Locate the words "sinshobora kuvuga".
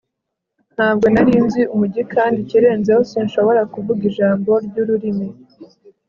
3.11-4.01